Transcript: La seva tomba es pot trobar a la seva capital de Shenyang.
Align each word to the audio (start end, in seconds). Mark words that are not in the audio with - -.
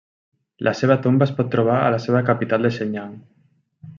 La 0.67 0.71
seva 0.79 0.95
tomba 1.03 1.27
es 1.27 1.33
pot 1.41 1.51
trobar 1.57 1.77
a 1.81 1.93
la 1.97 2.01
seva 2.07 2.23
capital 2.31 2.67
de 2.69 2.75
Shenyang. 2.79 3.15